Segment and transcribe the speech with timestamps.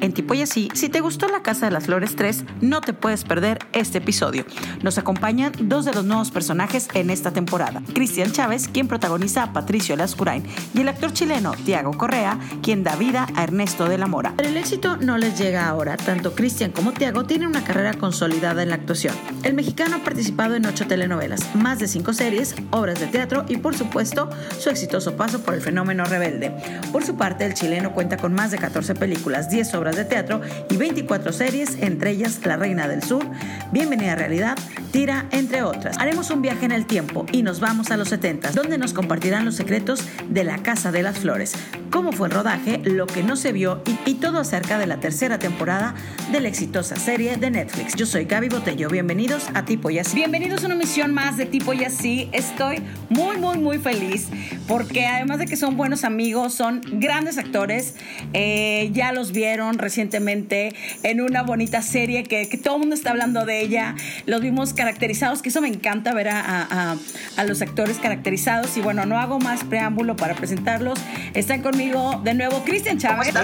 [0.00, 2.92] En Tipo y Así, si te gustó La Casa de las Flores 3, no te
[2.92, 4.44] puedes perder este episodio.
[4.82, 7.82] Nos acompañan dos de los nuevos personajes en esta temporada.
[7.94, 10.44] Cristian Chávez, quien protagoniza a Patricio Lascurain,
[10.74, 14.34] y el actor chileno Tiago Correa, quien da vida a Ernesto de la Mora.
[14.36, 15.96] Pero el éxito no les llega ahora.
[15.96, 19.14] Tanto Cristian como Tiago tienen una carrera consolidada en la actuación.
[19.42, 23.58] El mexicano ha participado en ocho telenovelas, más de cinco series, obras de teatro y,
[23.58, 26.54] por supuesto, su exitoso paso por el fenómeno rebelde.
[26.92, 30.40] Por su parte, el chileno cuenta con más de 14 películas, 10 obras de teatro
[30.70, 33.24] y 24 series, entre ellas La Reina del Sur,
[33.72, 34.58] Bienvenida a Realidad,
[34.92, 35.98] Tira, entre otras.
[35.98, 39.44] Haremos un viaje en el tiempo y nos vamos a los 70, donde nos compartirán
[39.44, 41.54] los secretos de la Casa de las Flores,
[41.90, 45.00] cómo fue el rodaje, lo que no se vio y, y todo acerca de la
[45.00, 45.94] tercera temporada
[46.30, 47.94] de la exitosa serie de Netflix.
[47.96, 50.16] Yo soy Gaby Botello, bienvenidos a Tipo y Así.
[50.16, 52.28] Bienvenidos a una misión más de Tipo y Así.
[52.32, 54.28] Estoy muy, muy, muy feliz
[54.68, 57.94] porque además de que son buenos amigos, son grandes actores.
[58.32, 63.10] Eh, ya los vieron recientemente en una bonita serie que, que, todo el mundo está
[63.10, 63.94] hablando de ella.
[64.26, 66.96] Los vimos caracterizados, que eso me encanta ver a, a,
[67.36, 68.76] a, los actores caracterizados.
[68.76, 70.98] Y bueno, no hago más preámbulo para presentarlos.
[71.34, 73.34] Están conmigo de nuevo Cristian Chávez.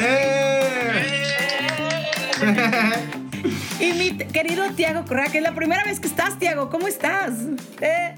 [3.80, 6.68] Y mi querido Tiago Correa, que es la primera vez que estás, Tiago.
[6.68, 7.32] ¿Cómo estás?
[7.80, 8.14] Eh.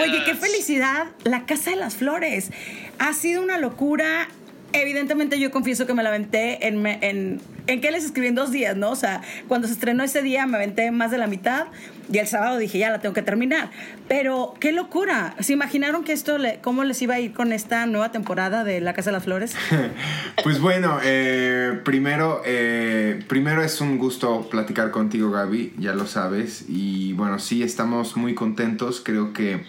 [0.00, 1.08] Oye, qué felicidad.
[1.24, 2.50] La Casa de las Flores.
[2.98, 4.28] Ha sido una locura.
[4.72, 8.50] Evidentemente yo confieso que me la aventé en, en, en que les escribí en dos
[8.50, 8.90] días, ¿no?
[8.90, 11.66] O sea, cuando se estrenó ese día me aventé más de la mitad
[12.10, 13.70] y el sábado dije, ya la tengo que terminar.
[14.08, 15.34] Pero qué locura.
[15.40, 18.80] ¿Se imaginaron que esto, le, cómo les iba a ir con esta nueva temporada de
[18.80, 19.54] La Casa de las Flores?
[20.44, 26.66] pues bueno, eh, primero, eh, primero es un gusto platicar contigo, Gaby, ya lo sabes.
[26.68, 29.00] Y bueno, sí, estamos muy contentos.
[29.02, 29.64] Creo que,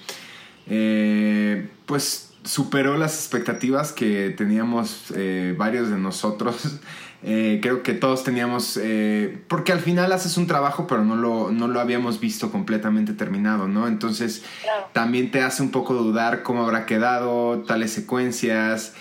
[0.67, 6.79] eh, pues superó las expectativas que teníamos eh, varios de nosotros.
[7.25, 11.53] Eh, creo que todos teníamos, eh, porque al final haces un trabajo, pero no lo,
[11.53, 13.87] no lo habíamos visto completamente terminado, ¿no?
[13.87, 14.89] Entonces claro.
[14.91, 18.95] también te hace un poco dudar cómo habrá quedado tales secuencias.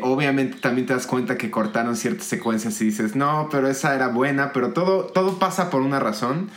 [0.00, 4.08] obviamente también te das cuenta que cortaron ciertas secuencias y dices, no, pero esa era
[4.08, 6.48] buena, pero todo, todo pasa por una razón.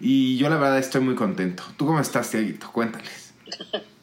[0.00, 1.62] Y yo la verdad estoy muy contento.
[1.76, 2.72] ¿Tú cómo estás, Tiaguito?
[2.72, 3.34] Cuéntales.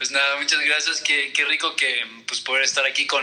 [0.00, 1.02] pues nada, muchas gracias.
[1.02, 3.22] Qué, qué rico que pues poder estar aquí con,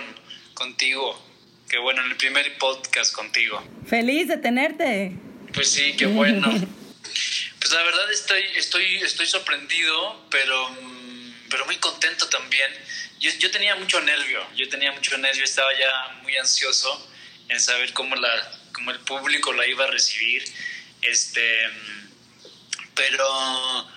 [0.53, 1.19] contigo.
[1.67, 3.67] Qué bueno, en el primer podcast contigo.
[3.87, 5.11] Feliz de tenerte.
[5.55, 6.47] Pues sí, qué bueno.
[7.59, 10.69] pues la verdad estoy, estoy, estoy sorprendido, pero,
[11.49, 12.71] pero muy contento también.
[13.19, 17.09] Yo, yo tenía mucho nervio, yo tenía mucho nervio, estaba ya muy ansioso
[17.49, 20.43] en saber cómo, la, cómo el público la iba a recibir.
[21.01, 21.59] Este,
[22.93, 23.87] pero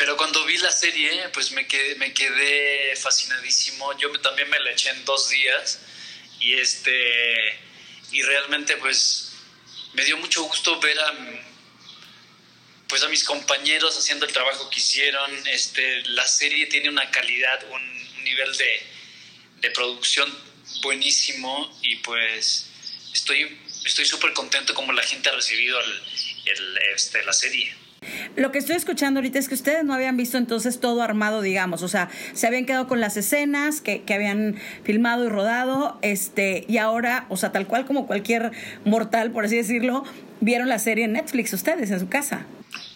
[0.00, 3.94] pero cuando vi la serie, pues me quedé, me quedé fascinadísimo.
[3.98, 5.78] Yo también me la eché en dos días
[6.40, 7.58] y este
[8.10, 9.34] y realmente pues
[9.92, 11.14] me dio mucho gusto ver a
[12.88, 15.46] pues a mis compañeros haciendo el trabajo que hicieron.
[15.48, 18.82] Este, la serie tiene una calidad, un, nivel de,
[19.56, 20.34] de, producción
[20.80, 22.70] buenísimo y pues
[23.12, 27.89] estoy estoy súper contento como la gente ha recibido el, este, la serie.
[28.34, 31.82] Lo que estoy escuchando ahorita es que ustedes no habían visto entonces todo armado, digamos,
[31.82, 36.64] o sea, se habían quedado con las escenas que, que, habían filmado y rodado, este,
[36.66, 38.52] y ahora, o sea, tal cual como cualquier
[38.86, 40.04] mortal, por así decirlo,
[40.40, 42.46] vieron la serie en Netflix ustedes, en su casa.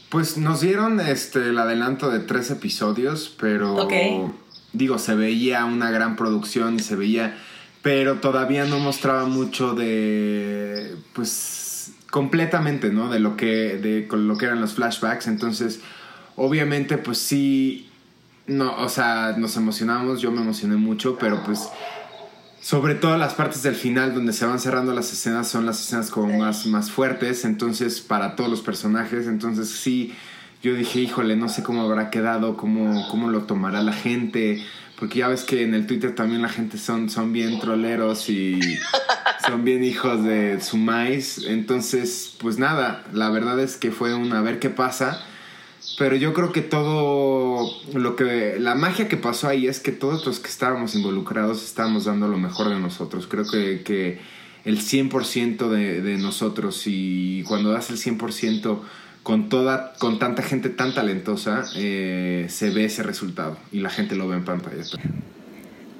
[0.08, 4.24] Pues nos dieron este el adelanto de tres episodios, pero okay.
[4.72, 7.36] digo, se veía una gran producción y se veía,
[7.82, 11.63] pero todavía no mostraba mucho de, pues
[12.14, 13.10] completamente, ¿no?
[13.10, 15.26] De lo que, de lo que eran los flashbacks.
[15.26, 15.80] Entonces,
[16.36, 17.88] obviamente, pues sí,
[18.46, 21.68] no, o sea, nos emocionamos, yo me emocioné mucho, pero pues
[22.60, 26.08] sobre todo las partes del final donde se van cerrando las escenas son las escenas
[26.10, 30.14] como más, más fuertes, entonces para todos los personajes, entonces sí,
[30.62, 34.64] yo dije, híjole, no sé cómo habrá quedado, cómo, cómo lo tomará la gente,
[35.00, 38.60] porque ya ves que en el Twitter también la gente son, son bien troleros y
[39.46, 41.44] son bien hijos de su maíz.
[41.46, 45.24] Entonces, pues nada, la verdad es que fue un a ver qué pasa.
[45.98, 48.56] Pero yo creo que todo lo que.
[48.58, 52.38] La magia que pasó ahí es que todos los que estábamos involucrados estábamos dando lo
[52.38, 53.26] mejor de nosotros.
[53.26, 54.18] Creo que, que
[54.64, 58.80] el 100% de, de nosotros y cuando das el 100%
[59.22, 64.16] con toda con tanta gente tan talentosa eh, se ve ese resultado y la gente
[64.16, 64.84] lo ve en pantalla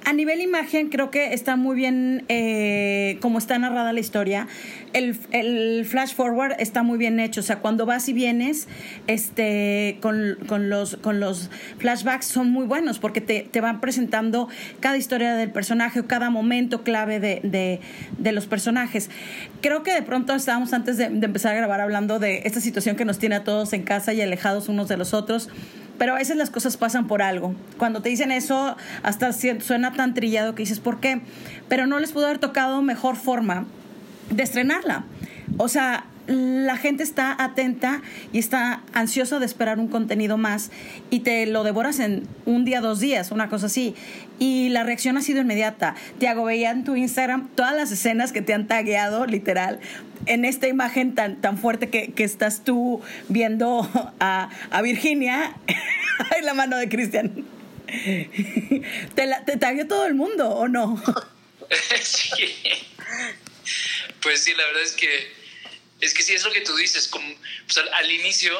[0.07, 4.47] A nivel imagen, creo que está muy bien eh, como está narrada la historia.
[4.93, 7.39] El, el, flash forward está muy bien hecho.
[7.39, 8.67] O sea, cuando vas y vienes
[9.07, 10.37] este, con,
[10.69, 11.49] los, con los
[11.79, 14.47] flashbacks son muy buenos porque te, te, van presentando
[14.79, 17.79] cada historia del personaje o cada momento clave de, de,
[18.19, 19.09] de los personajes.
[19.61, 22.95] Creo que de pronto estábamos antes de, de empezar a grabar hablando de esta situación
[22.95, 25.49] que nos tiene a todos en casa y alejados unos de los otros
[25.97, 27.55] pero a veces las cosas pasan por algo.
[27.77, 31.21] Cuando te dicen eso, hasta suena tan trillado que dices, ¿por qué?
[31.67, 33.65] Pero no les pudo haber tocado mejor forma
[34.29, 35.05] de estrenarla.
[35.57, 38.01] O sea, la gente está atenta
[38.31, 40.71] y está ansiosa de esperar un contenido más
[41.09, 43.95] y te lo devoras en un día, dos días, una cosa así.
[44.39, 45.95] Y la reacción ha sido inmediata.
[46.19, 49.79] Tiago, veía en tu Instagram todas las escenas que te han tagueado, literal,
[50.25, 53.87] en esta imagen tan, tan fuerte que, que estás tú viendo
[54.19, 55.55] a, a Virginia
[56.37, 57.45] en la mano de Cristian.
[59.15, 61.01] ¿Te, la, ¿Te tagueó todo el mundo o no?
[62.01, 62.55] sí.
[64.21, 65.44] Pues sí, la verdad es que
[66.01, 67.07] es que sí, es lo que tú dices.
[67.07, 67.27] Como,
[67.65, 68.53] pues al, al, inicio,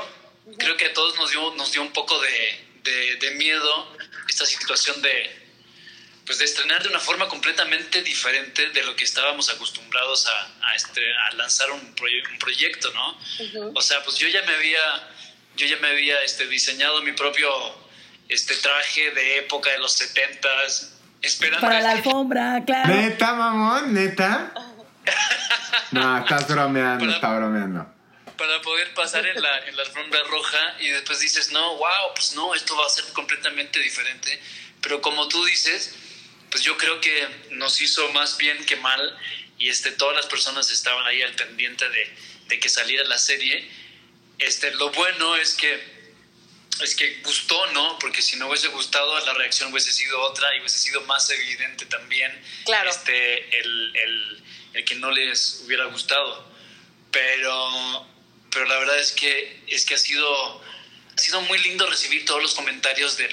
[0.58, 3.98] creo que a todos nos dio, nos dio un poco de, de, de, miedo
[4.28, 5.48] esta situación de,
[6.26, 10.76] pues de estrenar de una forma completamente diferente de lo que estábamos acostumbrados a, a,
[10.76, 13.12] este, a lanzar un, proye un, proyecto, ¿no?
[13.12, 13.72] Uh -huh.
[13.76, 15.10] O sea, pues yo ya me había,
[15.56, 17.50] yo ya me había este, diseñado mi propio
[18.30, 20.92] este, traje de época de los setentas.
[21.22, 22.94] Esperando Para la alfombra, claro.
[22.94, 24.54] Neta, mamón, neta.
[25.92, 27.94] No, estás bromeando, para, está bromeando.
[28.38, 32.34] Para poder pasar en la, en la alfombra roja y después dices, no, wow, pues
[32.34, 34.42] no, esto va a ser completamente diferente.
[34.82, 35.96] Pero como tú dices,
[36.50, 39.18] pues yo creo que nos hizo más bien que mal
[39.58, 42.18] y este, todas las personas estaban ahí al pendiente de,
[42.48, 43.70] de que saliera la serie.
[44.38, 45.96] Este, lo bueno es que
[46.82, 47.98] es que gustó, ¿no?
[48.00, 51.86] Porque si no hubiese gustado, la reacción hubiese sido otra y hubiese sido más evidente
[51.86, 52.32] también
[52.66, 52.90] claro.
[52.90, 54.44] este, el, el,
[54.76, 56.46] el que no les hubiera gustado.
[57.12, 58.08] Pero,
[58.52, 60.62] pero la verdad es que, es que ha, sido,
[61.16, 63.28] ha sido muy lindo recibir todos los comentarios de,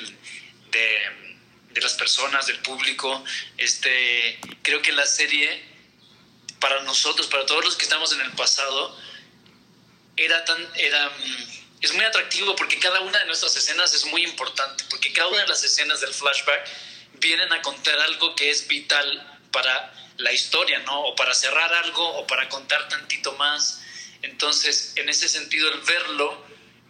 [1.73, 3.25] de las personas, del público.
[3.57, 5.63] Este, creo que la serie,
[6.61, 8.99] para nosotros, para todos los que estamos en el pasado,
[10.17, 10.69] era tan...
[10.77, 11.13] Era,
[11.81, 15.41] es muy atractivo porque cada una de nuestras escenas es muy importante, porque cada una
[15.41, 16.69] de las escenas del flashback
[17.15, 21.01] vienen a contar algo que es vital para la historia, ¿no?
[21.05, 23.83] O para cerrar algo o para contar tantito más.
[24.23, 26.47] Entonces, en ese sentido, el verlo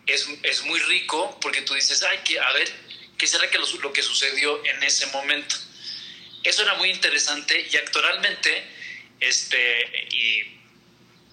[0.06, 2.70] es, es muy rico porque tú dices, ay, que, a ver,
[3.16, 5.56] ¿qué será que lo, lo, que sucedió en ese momento?
[6.42, 8.66] Eso era muy interesante y actoralmente,
[9.20, 10.58] este, y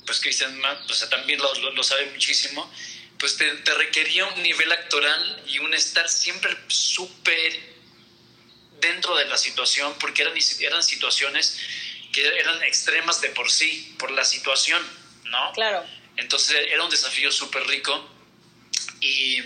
[0.06, 2.72] pues Cristian o sea, también lo, lo, lo sabe muchísimo,
[3.18, 7.69] pues te, te, requería un nivel actoral y un estar siempre súper
[8.80, 11.60] dentro de la situación, porque eran, eran situaciones
[12.12, 14.81] que eran extremas de por sí, por la situación,
[15.26, 15.52] ¿no?
[15.54, 15.86] Claro.
[16.18, 18.10] Entonces era un desafío súper rico
[19.00, 19.42] y,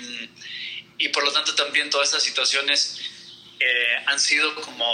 [0.97, 3.00] y, por lo tanto también todas estas situaciones
[3.59, 4.85] eh, han sido como,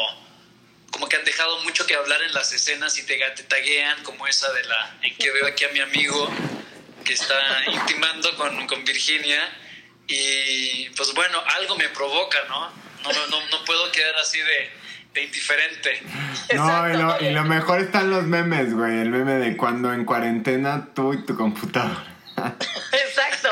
[0.91, 4.27] como que han dejado mucho que hablar en las escenas y te, te taguean, como
[4.27, 6.29] esa de la en que veo aquí a mi amigo
[7.05, 9.57] que está intimando con, con Virginia
[10.07, 12.88] y pues bueno, algo me provoca, ¿no?
[13.03, 14.69] No, no, no puedo quedar así de,
[15.13, 16.01] de indiferente.
[16.55, 18.99] No, y lo, y lo, mejor están los memes, güey.
[18.99, 22.05] El meme de cuando en cuarentena tú y tu computadora.
[22.37, 23.49] Exacto.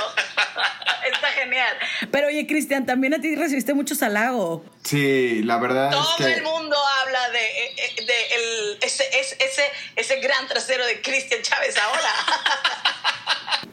[1.12, 1.78] Está genial.
[2.12, 4.62] Pero oye, Cristian, también a ti recibiste muchos halagos.
[4.84, 6.34] Sí, la verdad Todo es que...
[6.34, 12.10] el mundo habla de, de el, ese, ese, ese gran trasero de Cristian Chávez ahora.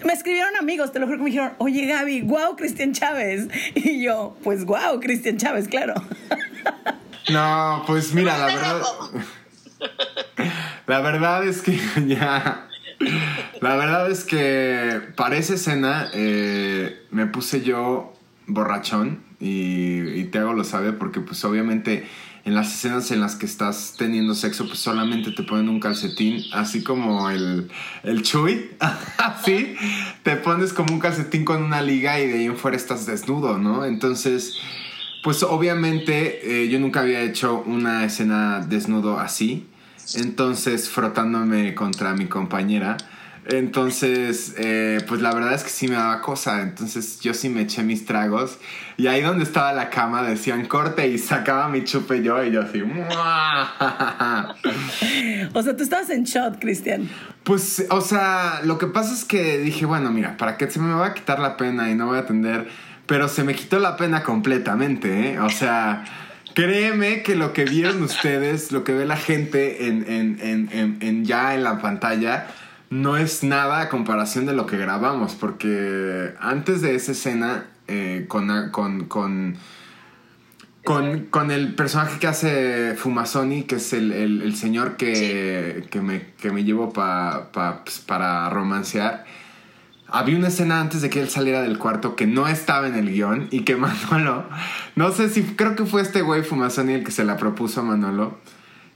[0.05, 3.49] Me escribieron amigos, te lo juro que me dijeron, oye Gaby, wow, Cristian Chávez.
[3.75, 5.95] Y yo, pues wow, Cristian Chávez, claro.
[7.33, 8.83] No, pues mira, la verdad.
[10.87, 12.69] La verdad es que ya.
[13.63, 18.13] La verdad es que para esa escena eh, me puse yo
[18.47, 22.07] borrachón y, y lo sabe porque pues obviamente
[22.45, 26.43] en las escenas en las que estás teniendo sexo, pues solamente te ponen un calcetín,
[26.53, 27.71] así como el,
[28.03, 28.71] el Chuy,
[29.19, 29.75] así,
[30.23, 33.57] te pones como un calcetín con una liga y de ahí en fuera estás desnudo,
[33.59, 33.87] ¿no?
[33.87, 34.59] Entonces,
[35.23, 39.67] pues obviamente eh, yo nunca había hecho una escena desnudo así,
[40.15, 42.99] entonces frotándome contra mi compañera.
[43.47, 46.63] Entonces, eh, pues la verdad es que sí me daba cosa.
[46.63, 48.59] Entonces yo sí me eché mis tragos.
[48.97, 52.63] Y ahí donde estaba la cama decían corte y sacaba mi chupe yo y yo
[52.63, 52.83] así.
[55.53, 57.09] o sea, tú estabas en shot, Cristian.
[57.43, 60.95] Pues, o sea, lo que pasa es que dije, bueno, mira, para que se me
[60.95, 62.69] va a quitar la pena y no voy a atender.
[63.07, 65.41] Pero se me quitó la pena completamente, ¿eh?
[65.41, 66.05] O sea,
[66.55, 71.25] créeme que lo que vieron ustedes, lo que ve la gente en, en, en, en,
[71.27, 72.47] ya en la pantalla,
[72.95, 78.27] no es nada a comparación de lo que grabamos, porque antes de esa escena, eh,
[78.29, 79.57] con, con, con
[80.85, 86.27] con, con, el personaje que hace Fumazoni, que es el, el, señor que, que, me,
[86.39, 89.25] que me llevo pa, pues, para romancear.
[90.07, 93.11] Había una escena antes de que él saliera del cuarto que no estaba en el
[93.11, 94.45] guion y que Manolo,
[94.95, 97.85] no sé si, creo que fue este güey Fumazoni el que se la propuso a
[97.85, 98.39] Manolo.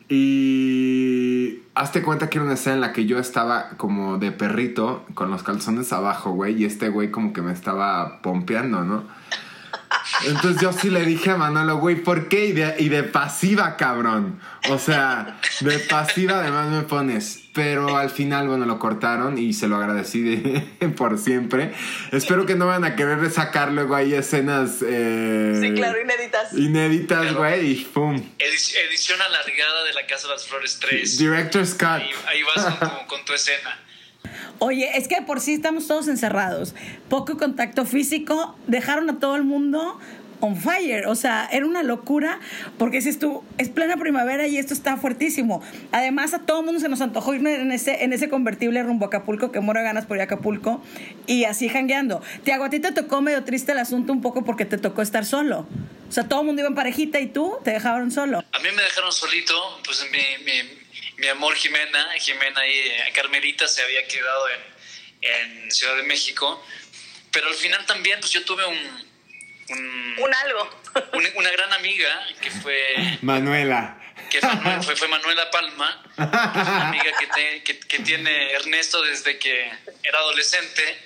[0.08, 5.04] Y hazte cuenta que era una escena en la que yo estaba como de perrito
[5.14, 9.04] con los calzones abajo, güey, y este güey como que me estaba pompeando, ¿no?
[10.26, 12.46] Entonces yo sí le dije a Manolo, güey, ¿por qué?
[12.78, 14.40] Y de, pasiva, cabrón.
[14.68, 17.44] O sea, de pasiva además me pones.
[17.54, 20.42] Pero al final, bueno, lo cortaron y se lo agradecí
[20.96, 21.72] por siempre.
[22.12, 24.82] Espero que no van a querer sacar luego ahí escenas...
[24.82, 26.52] Eh, sí, claro, inéditas.
[26.52, 28.22] Inéditas, güey, y ¡pum!
[28.38, 31.18] edición alargada de La Casa de las Flores 3.
[31.18, 32.02] Director Scott.
[32.26, 32.64] Ahí, vas
[33.06, 33.76] con tu escena.
[34.60, 36.74] Oye, es que por sí estamos todos encerrados.
[37.08, 38.56] Poco contacto físico.
[38.66, 39.98] Dejaron a todo el mundo
[40.40, 41.06] on fire.
[41.06, 42.40] O sea, era una locura
[42.78, 45.62] porque si tú, es plena primavera y esto está fuertísimo.
[45.92, 49.06] Además, a todo el mundo se nos antojó ir en ese, en ese convertible rumbo
[49.06, 50.82] a Acapulco, que muero ganas por ir a Acapulco,
[51.26, 52.22] y así jangueando.
[52.44, 55.24] Tiago, a ti te tocó medio triste el asunto un poco porque te tocó estar
[55.24, 55.66] solo.
[56.08, 58.38] O sea, todo el mundo iba en parejita y tú te dejaron solo.
[58.38, 60.88] A mí me dejaron solito, pues mi, mi
[61.26, 64.78] amor Jimena, Jimena y eh, Carmelita se había quedado en,
[65.72, 66.64] Ciudad de México,
[67.32, 69.08] pero al final también pues yo tuve un...
[69.70, 70.82] Un, algo.
[71.34, 73.18] una gran amiga que fue...
[73.22, 74.00] Manuela.
[74.30, 79.70] Que fue, fue, Manuela Palma, una amiga que, que, tiene Ernesto desde que
[80.02, 80.98] era adolescente.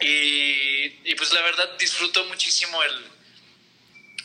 [0.00, 3.06] Y, pues la verdad disfrutó muchísimo el,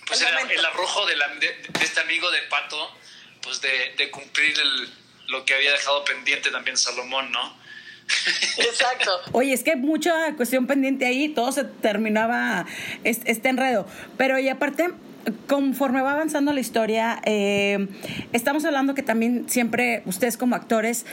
[0.07, 2.97] pues el, arrojo de, de, este amigo de Pato,
[3.41, 4.89] pues de, de cumplir el,
[5.27, 7.65] lo que había dejado pendiente también Salomón, ¿no?
[8.57, 9.11] Exacto.
[9.31, 12.65] Oye, es que hay mucha cuestión pendiente ahí, todo se terminaba
[13.03, 13.87] este enredo.
[14.17, 14.89] Pero y aparte,
[15.47, 17.87] conforme va avanzando la historia, eh,
[18.31, 21.05] estamos hablando que también siempre ustedes como actores,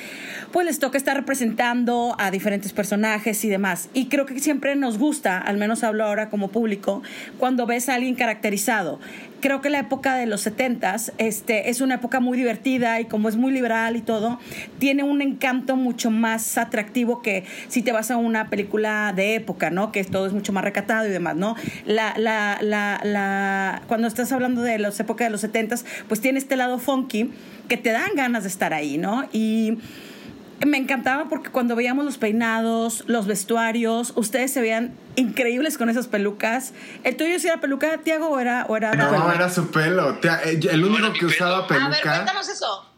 [0.52, 3.88] pues les toca estar representando a diferentes personajes y demás.
[3.94, 7.02] Y creo que siempre nos gusta, al menos hablo ahora como público,
[7.38, 9.00] cuando ves a alguien caracterizado.
[9.42, 13.28] Creo que la época de los 70 este, es una época muy divertida y como
[13.28, 14.38] es muy liberal y todo,
[14.78, 19.70] tiene un encanto mucho más atractivo que si te vas a una película de época,
[19.70, 19.92] ¿no?
[19.92, 21.56] Que todo es mucho más recatado y demás, ¿no?
[21.84, 25.76] La, la, la, la, cuando estás hablando de las épocas de los 70
[26.08, 27.30] pues tiene este lado funky
[27.68, 29.28] que te dan ganas de estar ahí, ¿no?
[29.32, 29.78] Y
[30.66, 36.06] me encantaba porque cuando veíamos los peinados, los vestuarios, ustedes se veían increíbles con esas
[36.06, 36.72] pelucas.
[37.04, 40.18] ¿El tuyo sí era peluca, Tiago, o era, o era No, era su pelo.
[40.22, 41.86] Eh, el único que usaba peluca.
[41.86, 42.88] A ver, cuéntanos eso.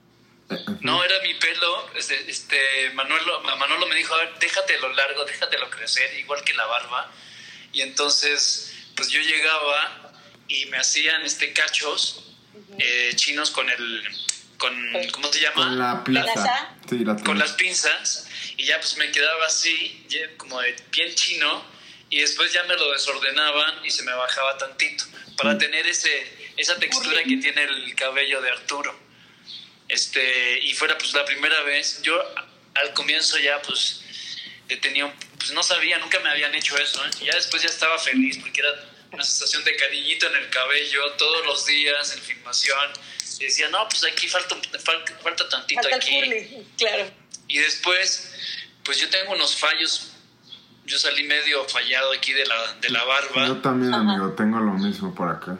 [0.80, 1.87] No, era mi pelo.
[1.97, 2.59] Este, este
[2.94, 7.11] Manolo, Manolo me dijo, a ver, déjatelo largo, déjatelo crecer, igual que la barba.
[7.73, 10.12] Y entonces, pues yo llegaba
[10.49, 12.35] y me hacían este cachos
[12.78, 14.02] eh, chinos con el
[14.58, 14.75] con
[15.12, 18.28] cómo se llama con la pinza sí, con las pinzas.
[18.56, 20.06] Y ya pues me quedaba así
[20.37, 21.64] como de bien chino.
[22.11, 25.04] Y después ya me lo desordenaban y se me bajaba tantito.
[25.37, 25.58] Para mm.
[25.58, 28.96] tener ese esa textura que tiene el cabello de Arturo.
[29.88, 32.14] Este y fuera pues la primera vez yo
[32.75, 34.02] al comienzo ya pues
[34.80, 37.11] tenía pues no sabía nunca me habían hecho eso ¿eh?
[37.20, 38.70] y ya después ya estaba feliz porque era
[39.14, 42.90] una sensación de cariñito en el cabello todos los días en filmación.
[43.40, 44.56] Y decía, no, pues aquí falta,
[45.22, 46.66] falta, tantito aquí.
[46.78, 47.10] claro.
[47.48, 48.32] Y después,
[48.84, 50.10] pues yo tengo unos fallos.
[50.86, 53.46] Yo salí medio fallado aquí de la, de la barba.
[53.46, 55.58] Yo también, amigo, tengo lo mismo por acá.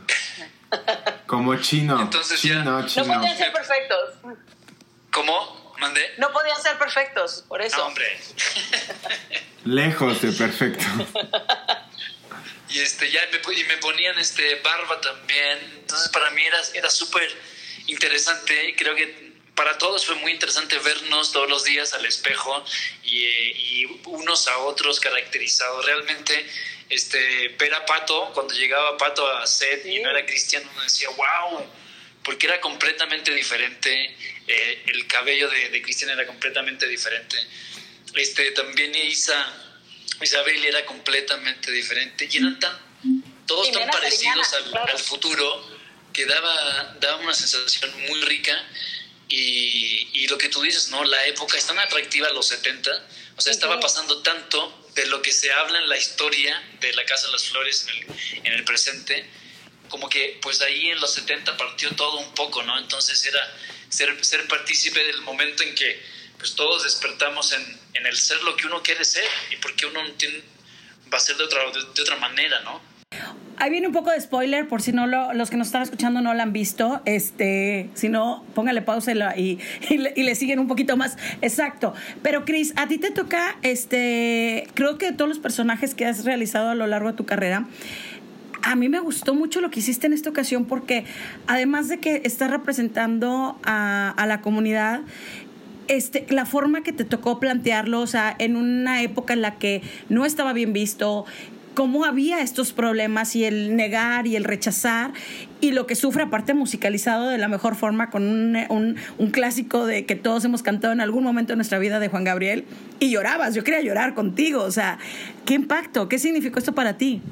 [1.27, 2.01] Como chino.
[2.01, 2.87] Entonces chino, ya.
[2.87, 3.07] Chino.
[3.07, 4.15] No podían ser perfectos.
[5.11, 5.75] ¿Cómo?
[5.79, 6.15] ¿Mandé?
[6.19, 7.77] No podían ser perfectos, por eso.
[7.79, 8.21] No, hombre.
[9.65, 10.85] Lejos de perfecto.
[12.69, 16.91] y este ya me, y me ponían este barba también entonces para mí era era
[16.91, 17.31] súper
[17.87, 18.75] interesante.
[18.77, 22.65] Creo que para todos fue muy interesante vernos todos los días al espejo
[23.03, 25.85] y, y unos a otros caracterizados.
[25.85, 26.47] Realmente
[26.91, 31.09] este ver a Pato cuando llegaba Pato a set y no era cristiano uno decía
[31.11, 31.67] wow
[32.23, 37.37] porque era completamente diferente eh, el cabello de, de Cristian era completamente diferente.
[38.15, 39.65] Este también Isa
[40.21, 42.79] Isabel era completamente diferente y eran tan,
[43.47, 45.74] todos tan parecidos al, futuro
[46.15, 48.57] que daba, daba una sensación muy rica
[49.29, 51.05] y, y, lo que tú dices, ¿no?
[51.05, 52.91] La época es tan atractiva, los 70,
[53.37, 57.05] o sea, estaba pasando tanto de lo que se habla en la historia de la
[57.05, 59.29] Casa de las Flores en el, en el presente
[59.89, 62.79] como que pues ahí en los 70 partió todo un poco, ¿no?
[62.79, 63.41] Entonces era
[63.89, 66.03] ser, ser partícipe del momento en que
[66.39, 70.01] pues todos despertamos en, en el ser lo que uno quiere ser y porque uno
[70.15, 70.43] tiene,
[71.13, 72.83] va a ser de otra, de otra manera, ¿no?
[73.59, 76.21] Ahí viene un poco de spoiler por si no lo, los que nos están escuchando
[76.21, 77.01] no lo han visto.
[77.05, 79.59] Este, si no, póngale pausa y,
[79.89, 81.17] y, le, siguen un poquito más.
[81.41, 81.95] Exacto.
[82.23, 86.71] Pero Chris, a ti te toca, este, creo que todos los personajes que has realizado
[86.71, 87.67] a lo largo de tu carrera,
[88.63, 91.05] a mí me gustó mucho lo que hiciste en esta ocasión porque
[91.47, 95.03] además de que estás representando a, a la comunidad,
[95.89, 99.83] este, la forma que te tocó plantearlo, o sea, en una época en la que
[100.09, 101.27] no estaba bien visto,
[101.75, 105.13] cómo había estos problemas y el negar y el rechazar
[105.61, 110.07] y lo que sufre aparte musicalizado de la mejor forma con un, un, clásico de
[110.07, 112.65] que todos hemos cantado en algún momento de nuestra vida de Juan Gabriel
[113.01, 114.99] y llorabas, yo quería llorar contigo, o sea,
[115.45, 116.09] ¿qué impacto?
[116.09, 117.23] ¿Qué significó esto para ti?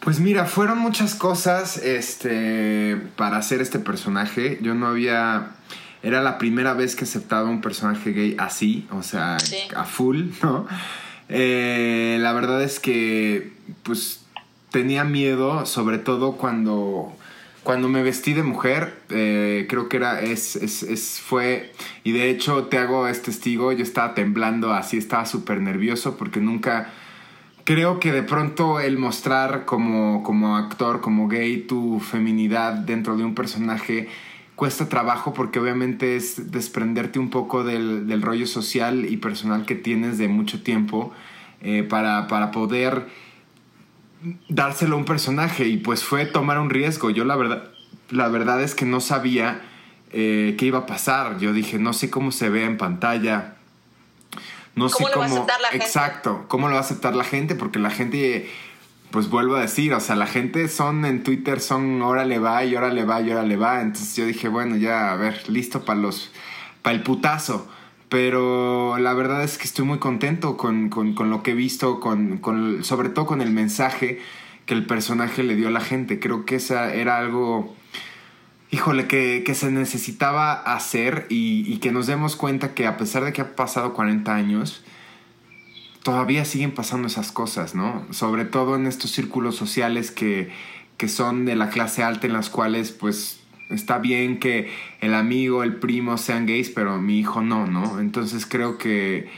[0.00, 4.58] Pues mira, fueron muchas cosas este, para hacer este personaje.
[4.62, 5.50] Yo no había...
[6.02, 9.36] Era la primera vez que aceptaba un personaje gay así, o sea,
[9.76, 10.66] a full, ¿no?
[11.28, 14.24] Eh, la verdad es que, pues,
[14.70, 17.12] tenía miedo, sobre todo cuando,
[17.62, 18.98] cuando me vestí de mujer.
[19.10, 21.72] Eh, creo que era, es, es, es, fue,
[22.04, 26.40] y de hecho te hago este testigo, yo estaba temblando así, estaba súper nervioso porque
[26.40, 26.90] nunca
[27.64, 33.24] creo que de pronto el mostrar como, como actor, como gay, tu feminidad dentro de
[33.24, 34.08] un personaje
[34.58, 39.76] cuesta trabajo porque obviamente es desprenderte un poco del, del rollo social y personal que
[39.76, 41.12] tienes de mucho tiempo
[41.60, 43.06] eh, para, para poder
[44.48, 47.10] dárselo a un personaje y pues fue tomar un riesgo.
[47.10, 47.70] Yo la verdad,
[48.10, 49.62] la verdad es que no sabía
[50.10, 51.38] eh, qué iba a pasar.
[51.38, 53.54] Yo dije, no sé cómo se ve en pantalla.
[54.74, 55.24] No sé cómo...
[55.24, 58.50] Lo va a la exacto, cómo lo va a aceptar la gente, porque la gente
[59.10, 62.76] pues vuelvo a decir, o sea, la gente son en Twitter, son órale va y
[62.76, 63.80] órale va y órale va.
[63.80, 66.30] Entonces yo dije, bueno, ya, a ver, listo para los,
[66.82, 67.68] para el putazo.
[68.08, 72.84] Pero la verdad es que estoy muy contento con, lo que he visto, con, con,
[72.84, 74.20] sobre todo con el mensaje
[74.66, 76.18] que el personaje le dio a la gente.
[76.18, 77.74] Creo que esa era algo,
[78.70, 83.24] híjole, que, que se necesitaba hacer y, y que nos demos cuenta que a pesar
[83.24, 84.84] de que ha pasado 40 años,
[86.02, 88.06] todavía siguen pasando esas cosas, ¿no?
[88.12, 90.50] Sobre todo en estos círculos sociales que,
[90.96, 95.62] que son de la clase alta en las cuales pues está bien que el amigo,
[95.62, 98.00] el primo sean gays, pero mi hijo no, ¿no?
[98.00, 99.28] Entonces creo que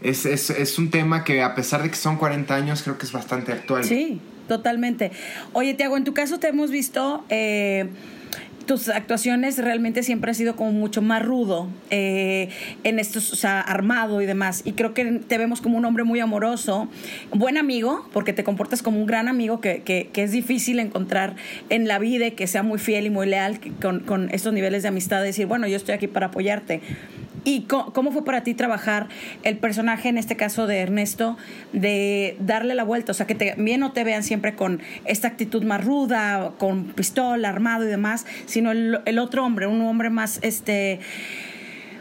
[0.00, 3.06] es, es, es un tema que a pesar de que son 40 años, creo que
[3.06, 3.84] es bastante actual.
[3.84, 5.10] Sí, totalmente.
[5.52, 7.24] Oye, Tiago, en tu caso te hemos visto...
[7.28, 7.88] Eh,
[8.68, 12.50] tus actuaciones realmente siempre han sido como mucho más rudo eh,
[12.84, 14.60] en estos, o sea, armado y demás.
[14.66, 16.86] Y creo que te vemos como un hombre muy amoroso,
[17.32, 21.34] buen amigo, porque te comportas como un gran amigo que, que, que es difícil encontrar
[21.70, 24.82] en la vida y que sea muy fiel y muy leal con, con estos niveles
[24.82, 26.82] de amistad, decir, bueno, yo estoy aquí para apoyarte.
[27.44, 29.08] ¿Y cómo fue para ti trabajar
[29.42, 31.36] el personaje, en este caso de Ernesto,
[31.72, 33.12] de darle la vuelta?
[33.12, 37.48] O sea, que también no te vean siempre con esta actitud más ruda, con pistola,
[37.48, 41.00] armado y demás, sino el, otro hombre, un hombre más, este,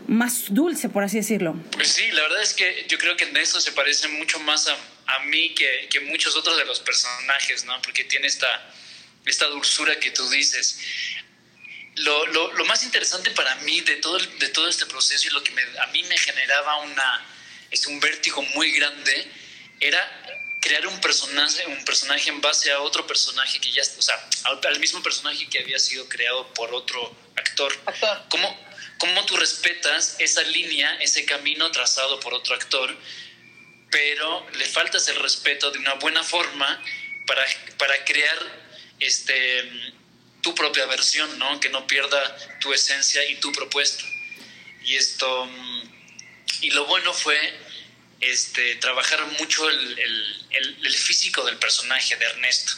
[0.08, 1.56] más dulce, por así decirlo.
[1.72, 4.74] Pues sí, la verdad es que yo creo que Ernesto se parece mucho más a,
[5.08, 7.82] a mí que, que, muchos otros de los personajes, ¿no?
[7.82, 8.48] Porque tiene esta,
[9.26, 10.80] esta dulzura que tú dices
[11.98, 15.44] lo, lo, lo, más interesante para mí de todo, de todo este proceso y lo
[15.44, 17.26] que a mí me generaba una,
[17.72, 19.32] es un vértigo muy grande
[19.80, 24.16] era crear un personaje, un personaje en base a otro personaje que ya, o sea,
[24.44, 27.74] al, mismo personaje que había sido creado por otro actor.
[27.86, 28.26] actor.
[28.30, 32.96] ¿Cómo, ¿Cómo tú respetas esa línea, ese camino trazado por otro actor,
[33.92, 36.84] pero le faltas el respeto de una buena forma
[37.26, 37.46] para,
[37.78, 38.38] para crear
[39.00, 39.96] este
[40.48, 41.60] tu propia versión, ¿no?
[41.60, 42.22] Que no pierda
[42.62, 44.06] tu esencia y tu propuesta.
[44.86, 45.82] Y esto, mm,
[46.62, 47.38] y lo bueno fue
[48.22, 52.72] este, trabajar mucho el, el, el, físico del personaje de Ernesto.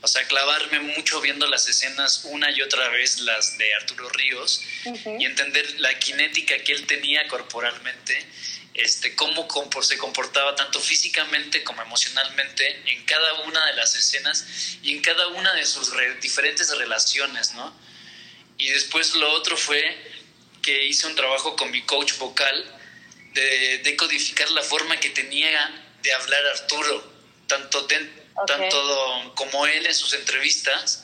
[0.00, 4.62] O sea, clavarme mucho viendo las escenas una y otra vez, las de Arturo Ríos,
[5.18, 8.24] y entender la cinética que él tenía corporalmente
[8.78, 9.48] este, cómo
[9.82, 14.46] se comportaba tanto físicamente como emocionalmente en cada una de las escenas
[14.82, 17.74] y en cada una de sus diferentes relaciones, ¿no?
[18.56, 19.82] Y después lo otro fue
[20.62, 22.78] que hice un trabajo con mi coach vocal
[23.32, 27.12] de decodificar la forma que tenía de hablar Arturo,
[27.48, 27.84] tanto,
[28.46, 31.02] tanto como él en sus entrevistas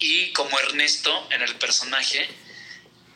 [0.00, 2.28] y como Ernesto en el personaje.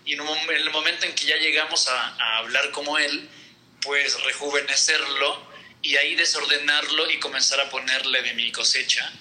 [0.05, 3.29] Y en, el momento en que ya llegamos a hablar como él,
[3.83, 9.13] pues rejuvenecerlo y ahí desordenarlo y comenzar a ponerle de mi cosecha.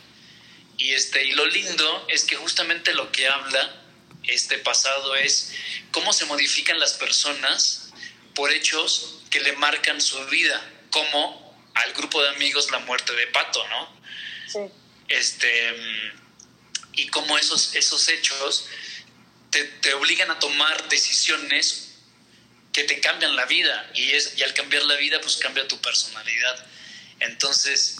[0.78, 3.82] Y, este, y lo lindo es que justamente lo que habla
[4.24, 5.54] este pasado es
[5.91, 7.91] cómo se modifican las personas
[8.36, 11.41] por hechos que le marcan su vida, como
[11.74, 14.02] al grupo de amigos la muerte de Pato, ¿no?
[14.47, 14.60] Sí.
[15.08, 15.76] Este,
[16.93, 18.67] y cómo esos, esos hechos
[19.50, 21.90] te, te, obligan a tomar decisiones
[22.71, 25.79] que te cambian la vida y, es, y al cambiar la vida pues cambia tu
[25.79, 26.65] personalidad.
[27.19, 27.97] Entonces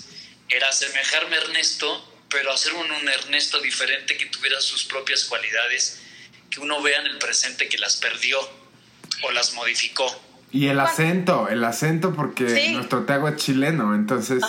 [0.50, 6.02] era asemejarme a Ernesto, pero hacer un, un Ernesto diferente que tuviera sus propias cualidades,
[6.50, 8.40] que uno vea en el presente que las perdió
[9.24, 10.06] o las modificó.
[10.52, 14.44] Y el acento, el acento porque nuestro Tiago es chileno, entonces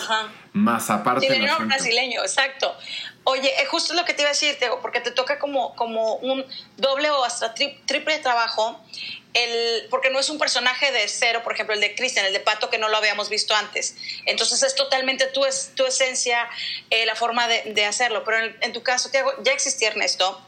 [0.52, 1.28] más aparte.
[1.28, 2.76] Chileno brasileño, exacto.
[3.24, 6.16] Oye, es justo lo que te iba a decir, Tiago, porque te toca como, como
[6.16, 6.44] un
[6.76, 8.84] doble o hasta triple trabajo,
[9.34, 12.40] el, porque no es un personaje de cero, por ejemplo, el de Cristian, el de
[12.40, 13.96] Pato, que no lo habíamos visto antes.
[14.26, 15.42] Entonces es totalmente tu,
[15.74, 16.48] tu esencia,
[16.90, 18.24] eh, la forma de, hacerlo.
[18.24, 20.46] Pero en, en tu caso, Tiago, ya existía Ernesto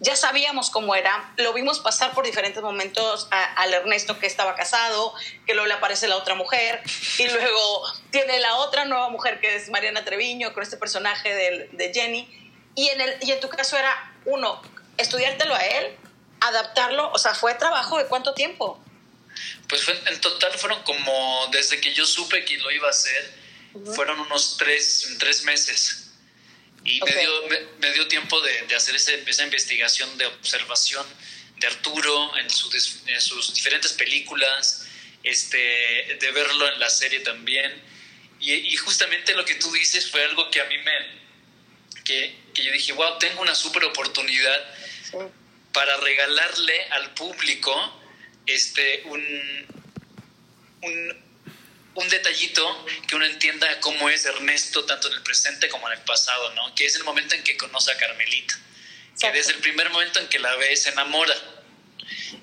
[0.00, 5.12] ya sabíamos cómo era, lo vimos pasar por diferentes momentos al Ernesto que estaba casado,
[5.46, 6.80] que luego le aparece la otra mujer,
[7.18, 11.68] y luego tiene la otra nueva mujer que es Mariana Treviño, con este personaje de,
[11.72, 12.28] de Jenny,
[12.74, 14.62] y en, el, y en tu caso era, uno,
[14.98, 15.96] estudiártelo a él,
[16.40, 18.82] adaptarlo, o sea, fue trabajo de cuánto tiempo?
[19.68, 23.34] Pues en total fueron como, desde que yo supe que lo iba a hacer,
[23.94, 26.10] fueron unos tres, tres meses.
[26.84, 27.30] Y me, dio,
[27.78, 31.06] me, dio tiempo de, de hacer ese, esa investigación de observación
[31.58, 34.86] de Arturo en, en, sus diferentes películas,
[35.22, 35.58] este,
[36.18, 37.82] de verlo en la serie también.
[38.40, 42.02] Y, y, justamente lo que tú dices fue algo que a mí me...
[42.04, 44.74] que, que yo dije, wow, tengo una súper oportunidad
[45.72, 48.00] para regalarle al público
[48.46, 49.66] este, un,
[50.82, 51.28] un
[51.98, 56.04] un detallito que uno entienda cómo es Ernesto tanto en el presente como en el
[56.04, 56.72] pasado, ¿no?
[56.76, 58.56] Que es el momento en que conoce a Carmelita.
[59.18, 61.34] Que desde el primer momento en que la ve se enamora.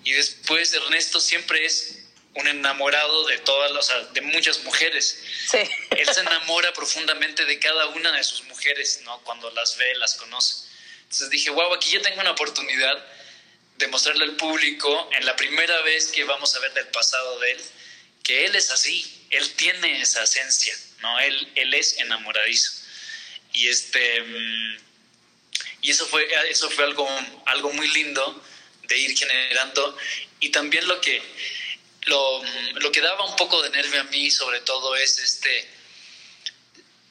[0.04, 5.24] Y después Ernesto siempre es un enamorado de todas las, de muchas mujeres.
[5.50, 5.60] Sí.
[5.92, 9.20] Él se enamora profundamente de cada una de sus mujeres, ¿no?
[9.22, 10.68] Cuando las ve, las conoce.
[11.06, 13.06] Entonces dije, wow, aquí ya tengo una oportunidad
[13.78, 17.52] de mostrarle al público en la primera vez que vamos a ver del pasado de
[17.52, 17.62] él,
[18.24, 21.20] que él es así, él tiene esa esencia, ¿no?
[21.20, 22.72] Él, él es enamoradizo.
[23.54, 24.78] Y este mm,
[25.86, 27.08] y eso fue, eso fue algo,
[27.46, 28.44] algo muy lindo
[28.88, 29.96] de ir generando.
[30.40, 31.22] Y también lo que,
[32.06, 35.70] lo, lo, que daba un poco de nervio a mí, sobre todo, es este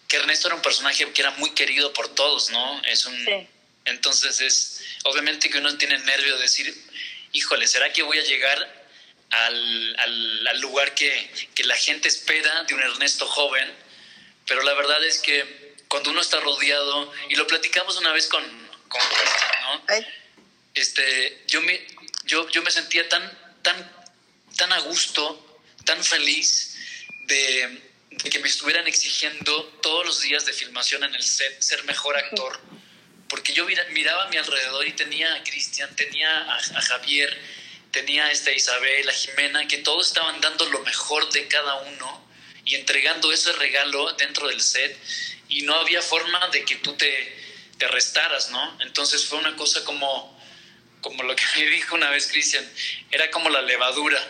[0.08, 2.82] que Ernesto era un personaje que era muy querido por todos, ¿no?
[2.86, 3.48] Es un,
[3.84, 6.74] Entonces es, obviamente que uno tiene nervio de decir,
[7.32, 8.84] híjole, ¿será que voy a llegar
[9.30, 9.96] al,
[10.48, 13.72] al, lugar que, que, la gente espera de un Ernesto joven,
[14.46, 18.42] pero la verdad es que cuando uno está rodeado, y lo platicamos una vez con,
[18.88, 19.84] con ¿no?
[20.74, 21.86] Este, yo, me,
[22.24, 23.22] yo, yo me sentía tan,
[23.62, 23.92] tan,
[24.56, 26.76] tan a gusto, tan feliz
[27.26, 31.84] de, de, que me estuvieran exigiendo todos los días de filmación en el set ser
[31.84, 32.60] mejor actor,
[33.28, 37.36] porque yo miraba a mi alrededor y tenía a Cristian, tenía a, a Javier,
[37.90, 42.24] tenía esta Isabel, a Jimena, que todos estaban dando lo mejor de cada uno
[42.64, 44.98] y entregando ese regalo dentro del set
[45.48, 47.44] y no había forma de que tú te,
[47.78, 48.78] te restaras, ¿no?
[48.80, 50.40] Entonces fue una cosa como,
[51.00, 52.68] como lo que me dijo una vez Cristian,
[53.10, 54.20] era como la levadura.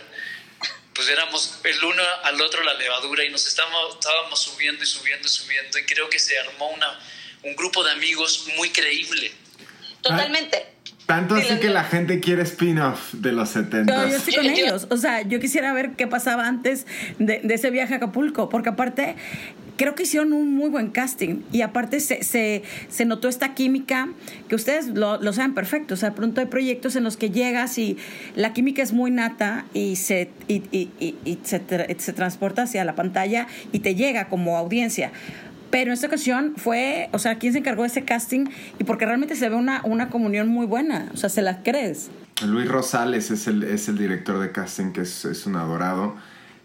[0.95, 5.27] Pues éramos el uno al otro la levadura y nos estábamos, estábamos subiendo y subiendo
[5.27, 7.01] y subiendo y creo que se armó una,
[7.45, 9.31] un grupo de amigos muy creíble.
[10.03, 10.75] Totalmente.
[11.07, 13.95] Tanto así que la gente quiere spin-off de los 70.
[13.95, 14.87] No, yo estoy con ellos.
[14.91, 16.87] O sea, yo quisiera ver qué pasaba antes
[17.19, 19.17] de, ese viaje a Acapulco, porque aparte
[19.77, 24.09] creo que hicieron un muy buen casting y aparte se, se, se notó esta química
[24.49, 25.93] que ustedes lo, lo, saben perfecto.
[25.93, 27.99] O sea, de pronto hay proyectos en los que llegas y
[28.35, 31.61] la química es muy nata y se, y, y, y, se,
[31.99, 35.13] se transporta hacia la pantalla y te llega como audiencia.
[35.71, 38.47] Pero en esta ocasión fue, o sea, ¿quién se encargó de ese casting?
[38.79, 42.11] Y porque realmente se ve una, una comunión muy buena, o sea, ¿se la crees?
[42.47, 46.17] Luis Rosales es el, es el director de casting, que es, es un adorado.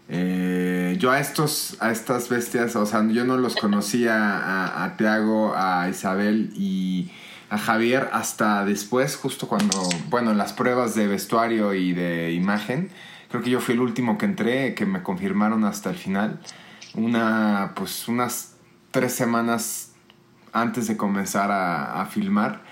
[0.08, 4.96] Eh, yo a estos, a estas bestias, o sea, yo no los conocía a, a
[4.96, 7.10] Tiago, a Isabel y
[7.48, 9.76] a Javier hasta después, justo cuando,
[10.08, 12.90] bueno, en las pruebas de vestuario y de imagen.
[13.28, 16.40] Creo que yo fui el último que entré, que me confirmaron hasta el final.
[16.94, 18.49] Una, pues, unas
[18.90, 19.92] tres semanas
[20.52, 22.62] antes de comenzar a, filmar.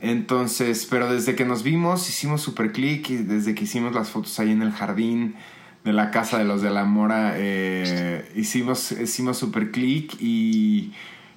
[0.00, 4.38] Entonces, pero desde que nos vimos hicimos super click y desde que hicimos las fotos
[4.40, 5.36] ahí en el jardín
[5.84, 10.94] de la casa de los de la Mora, eh, hicimos, hicimos super click y,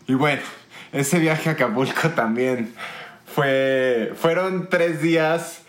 [0.08, 0.42] y bueno,
[0.94, 2.74] ese viaje a Acapulco también
[3.26, 5.64] fue, fueron tres días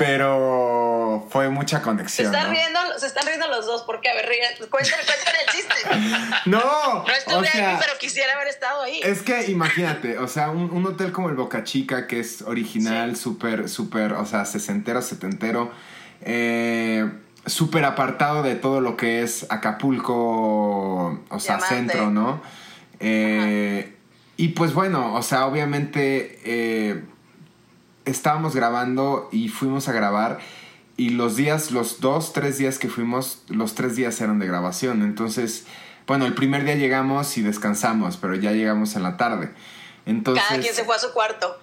[0.00, 0.89] pero
[1.30, 2.32] fue mucha conexión.
[2.32, 4.26] Se están, riendo, se están riendo los dos, porque a ver,
[4.70, 6.30] cuéntame, cuéntame el chiste.
[6.50, 9.00] no, no estuve ahí, pero quisiera haber estado ahí.
[9.02, 13.68] Es que imagínate, o sea, un, hotel como el Boca Chica, que es original, súper,
[13.68, 15.70] súper, o sea, sesentero, setentero,
[16.22, 17.10] eh,
[17.46, 22.42] súper apartado de todo lo que es Acapulco, o sea, centro, ¿no?
[23.00, 23.96] Eh,
[24.36, 26.38] y pues bueno, o sea, obviamente...
[26.44, 27.04] Eh,
[28.04, 30.38] estábamos grabando y fuimos a grabar
[31.00, 35.00] y los días, los dos, tres días que fuimos, los tres días eran de grabación.
[35.00, 35.64] Entonces,
[36.06, 39.50] bueno, el primer día llegamos y descansamos, pero ya llegamos en la tarde.
[40.04, 41.58] Entonces, Cada quien se fue a su cuarto.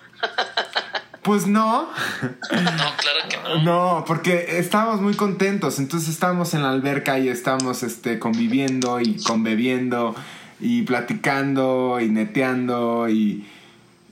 [1.22, 1.84] Pues no.
[1.84, 3.62] No, claro que no.
[3.62, 5.78] No, porque estábamos muy contentos.
[5.78, 10.16] Entonces estábamos en la alberca y estábamos este, conviviendo y conbebiendo
[10.62, 13.46] y platicando y neteando y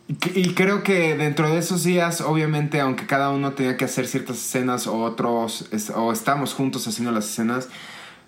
[0.07, 4.37] y creo que dentro de esos días, obviamente, aunque cada uno tenía que hacer ciertas
[4.37, 7.69] escenas o otros, o estamos juntos haciendo las escenas,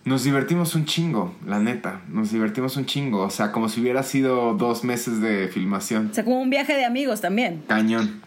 [0.04, 2.02] nos divertimos un chingo, la neta.
[2.08, 3.22] Nos divertimos un chingo.
[3.24, 6.10] O sea, como si hubiera sido dos meses de filmación.
[6.12, 7.63] O sea, como un viaje de amigos también.
[7.68, 8.22] Cañón.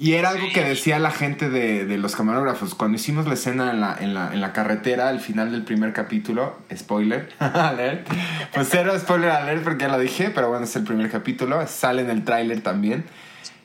[0.00, 2.74] Y era algo que decía la gente de, los camarógrafos.
[2.74, 5.92] Cuando hicimos la escena en la, en, la, en la, carretera, al final del primer
[5.92, 8.08] capítulo, spoiler, alert.
[8.54, 11.66] Pues cero spoiler alert porque ya lo dije, pero bueno, es el primer capítulo.
[11.66, 13.04] Sale en el tráiler también.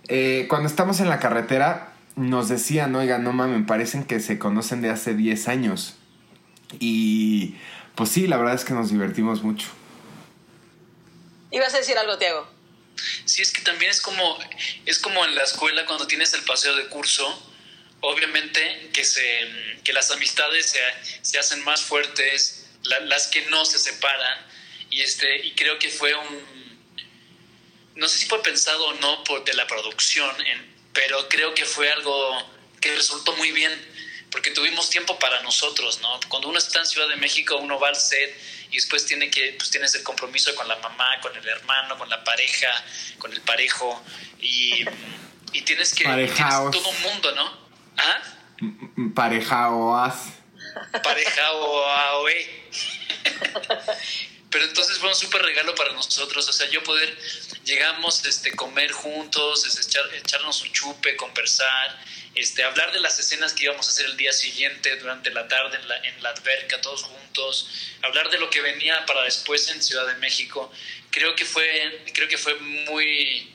[0.09, 4.81] Eh, cuando estamos en la carretera, nos decían, oiga, no mames, parecen que se conocen
[4.81, 5.95] de hace 10 años.
[6.81, 7.55] Y
[7.95, 9.69] pues sí, la verdad es que nos divertimos mucho.
[11.49, 12.54] ¿Ibas a decir algo, Tiago?
[13.25, 14.39] Sí, es que también es como,
[14.85, 17.51] es como en la escuela cuando tienes el paseo de curso,
[18.01, 20.79] obviamente que, se, que las amistades se,
[21.21, 24.45] se hacen más fuertes, las que no se separan,
[24.89, 26.55] y, este, y creo que fue un,
[27.95, 30.31] no sé si fue pensado o no por, de la producción,
[30.93, 33.73] pero creo que fue algo que resultó muy bien,
[34.31, 36.19] porque tuvimos tiempo para nosotros, ¿no?
[36.27, 38.35] Cuando uno está en Ciudad de México, uno va al set
[38.75, 42.09] y después tiene que, pues tienes el compromiso con la mamá, con el hermano, con
[42.09, 42.67] la pareja,
[43.17, 44.03] con el parejo
[44.41, 44.83] y,
[45.53, 47.57] y tienes que tienes todo un mundo, ¿no?
[47.95, 48.21] ¿Ah?
[49.15, 50.33] Parejaoas.
[51.01, 52.69] Parejaoaoe.
[54.49, 57.17] Pero entonces fue un súper regalo para nosotros, o sea, yo poder,
[57.63, 61.97] llegamos, este, comer juntos, este, echarnos un chupe, conversar,
[62.35, 65.77] este, hablar de las escenas que íbamos a hacer el día siguiente, durante la tarde
[65.81, 67.69] en la, en la alberca, todos juntos,
[68.01, 70.71] hablar de lo que venía para después en Ciudad de México.
[71.11, 71.65] Creo que fue,
[72.13, 73.49] creo que fue muy,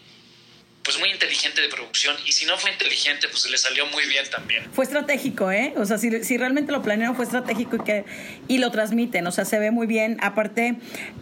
[0.82, 4.24] pues muy inteligente de producción y si no fue inteligente pues le salió muy bien
[4.30, 4.64] también.
[4.72, 5.74] Fue estratégico, ¿eh?
[5.76, 8.04] O sea, si, si realmente lo planearon fue estratégico y que
[8.48, 10.16] y lo transmiten, o sea, se ve muy bien.
[10.22, 10.76] Aparte,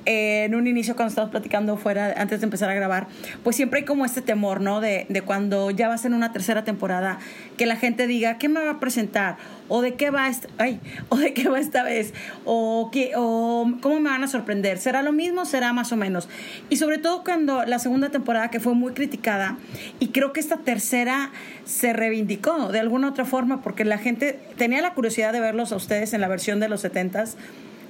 [0.06, 3.08] eh, en un inicio cuando estábamos platicando fuera, antes de empezar a grabar,
[3.42, 4.80] pues siempre hay como este temor, ¿no?
[4.80, 7.18] De, de cuando ya vas en una tercera temporada,
[7.58, 9.36] que la gente diga, ¿qué me va a presentar?
[9.68, 12.12] o de qué va esta, ay, o de qué va esta vez,
[12.44, 14.78] o, qué, o cómo me van a sorprender.
[14.78, 15.44] ¿Será lo mismo?
[15.44, 16.28] ¿Será más o menos?
[16.70, 19.56] Y sobre todo cuando la segunda temporada, que fue muy criticada,
[20.00, 21.30] y creo que esta tercera
[21.64, 25.76] se reivindicó de alguna otra forma, porque la gente tenía la curiosidad de verlos a
[25.76, 27.34] ustedes en la versión de los 70s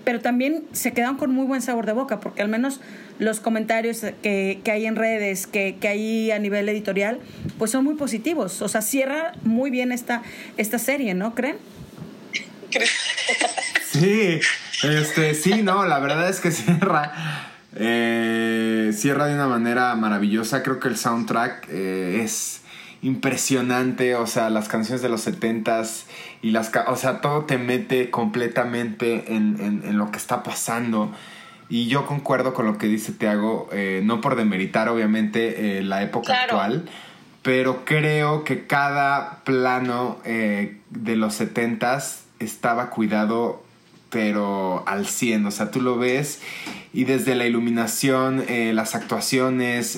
[0.04, 2.80] pero también se quedaron con muy buen sabor de boca, porque al menos
[3.18, 7.20] los comentarios que, que hay en redes, que, que, hay a nivel editorial,
[7.58, 8.62] pues son muy positivos.
[8.62, 10.22] O sea, cierra muy bien esta,
[10.56, 11.56] esta serie, ¿no creen?
[13.90, 14.38] Sí,
[14.82, 17.48] este, sí, no, la verdad es que cierra.
[17.74, 20.62] Eh, cierra de una manera maravillosa.
[20.62, 22.60] Creo que el soundtrack eh, es
[23.02, 24.14] impresionante.
[24.14, 26.06] O sea, las canciones de los setentas
[26.42, 26.70] y las...
[26.88, 31.12] O sea, todo te mete completamente en, en, lo que está pasando.
[31.68, 36.02] Y yo concuerdo con lo que dice Tiago, eh, no por demeritar obviamente eh, la
[36.02, 36.88] época actual,
[37.42, 43.62] pero creo que cada plano eh, de los setentas estaba cuidado
[44.10, 46.40] pero al 100, o sea, tú lo ves
[46.92, 48.44] y desde la iluminación,
[48.74, 49.96] las actuaciones,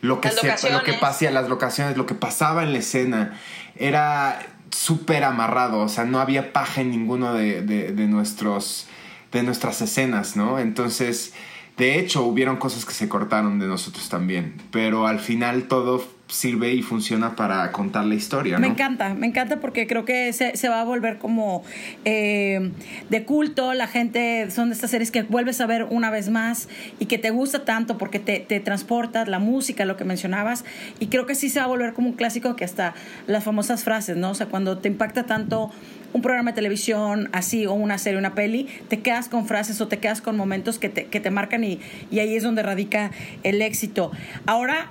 [0.00, 3.38] lo, que se, lo que pasaba, las locaciones, lo que pasaba en la escena,
[3.76, 4.38] era
[4.70, 8.86] súper amarrado, o sea, no había paja en ninguno de, de, nuestros,
[9.32, 10.58] de nuestras escenas, ¿no?
[10.58, 11.34] Entonces,
[11.76, 16.74] de hecho, hubieron cosas que se cortaron de nosotros también, pero al final todo sirve
[16.74, 18.58] y funciona para contar la historia.
[18.58, 21.62] Me encanta, me encanta porque creo que se, se va a volver como
[22.04, 22.72] eh,
[23.10, 26.68] de culto, la gente, son de estas series que vuelves a ver una vez más
[26.98, 30.64] y que te gusta tanto porque te, te transportas, la música, lo que mencionabas,
[30.98, 32.94] y creo que sí se va a volver como un clásico que hasta
[33.28, 34.30] las famosas frases, ¿no?
[34.30, 35.70] O sea, cuando te impacta tanto
[36.12, 39.86] un programa de televisión así o una serie, una peli, te quedas con frases o
[39.86, 41.78] te quedas con momentos que te, que te marcan y,
[42.10, 43.10] y ahí es donde radica
[43.42, 44.10] el éxito.
[44.46, 44.90] Ahora,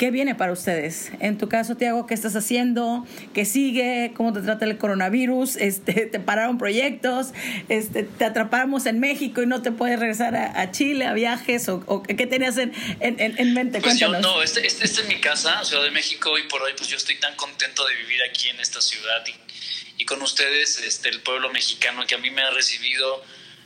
[0.00, 1.10] ¿Qué viene para ustedes?
[1.20, 3.06] En tu caso, Tiago, ¿qué estás haciendo?
[3.34, 4.12] ¿Qué sigue?
[4.16, 5.56] ¿Cómo te trata el coronavirus?
[5.60, 7.28] Este, ¿Te pararon proyectos?
[7.68, 11.68] Este, ¿Te atrapamos en México y no te puedes regresar a, Chile a viajes?
[11.68, 13.82] ¿O, qué tenías en, en, en mente?
[13.82, 16.72] Pues yo no, este, este, este, es mi casa, Ciudad de México, y por hoy
[16.78, 20.80] pues yo estoy tan contento de vivir aquí en esta ciudad y, y con ustedes,
[20.80, 23.22] este, el pueblo mexicano que a mí me ha recibido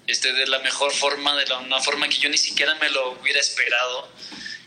[0.08, 3.12] este, de la mejor forma, de la, una forma que yo ni siquiera me lo
[3.12, 4.08] hubiera esperado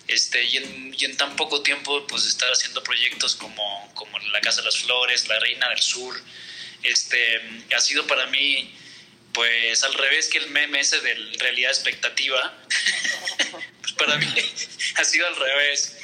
[0.07, 4.41] este, y, en, y en tan poco tiempo pues estar haciendo proyectos como, como La
[4.41, 6.19] Casa de las Flores, La Reina del Sur,
[6.83, 7.41] este,
[7.75, 8.73] ha sido para mí
[9.33, 12.57] pues al revés que el meme ese de realidad expectativa,
[13.81, 14.25] pues para mí
[14.95, 15.97] ha sido al revés.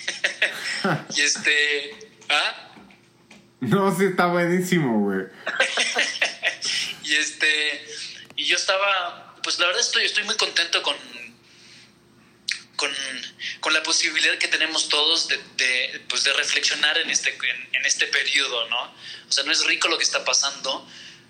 [1.15, 1.95] y este,
[2.29, 2.75] ¿ah?
[3.59, 5.25] No, sí, está buenísimo, güey.
[7.03, 7.85] y este,
[8.35, 10.95] y yo estaba, pues la verdad estoy, estoy muy contento con,
[12.75, 17.35] con, la posibilidad que tenemos todos de, de, pues de reflexionar en este,
[17.73, 18.95] en, este periodo, ¿no?
[19.27, 20.87] O sea, no es rico lo que está pasando,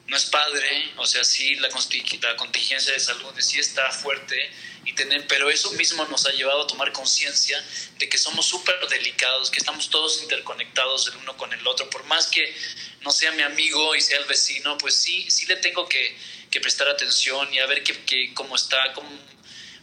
[0.07, 4.51] no es padre, o sea, sí, la, la contingencia de salud sí está fuerte,
[4.85, 7.63] y tener, pero eso mismo nos ha llevado a tomar conciencia
[7.97, 12.03] de que somos súper delicados, que estamos todos interconectados el uno con el otro, por
[12.05, 12.53] más que
[13.01, 16.17] no sea mi amigo y sea el vecino, pues sí, sí le tengo que,
[16.51, 19.09] que prestar atención y a ver qué cómo está, cómo,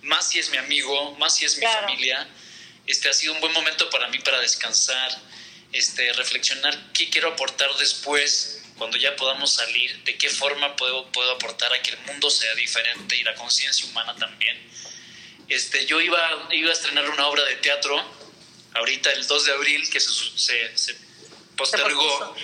[0.02, 2.28] más si es mi amigo, más si es mi familia.
[2.86, 5.10] Este ha sido un buen momento para mí para descansar,
[5.72, 11.32] este, reflexionar qué quiero aportar después, cuando ya podamos salir, de qué forma puedo, puedo
[11.32, 14.58] aportar a que el mundo sea diferente y la conciencia humana también.
[15.48, 18.02] Este, yo iba, iba a estrenar una obra de teatro
[18.74, 20.96] ahorita el 2 de abril que se, se,
[21.56, 22.34] postergó,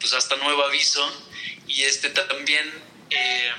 [0.00, 1.08] pues hasta nuevo aviso.
[1.68, 2.68] Y este también
[3.10, 3.52] eh,